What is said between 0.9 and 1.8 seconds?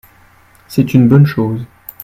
une bonne chose.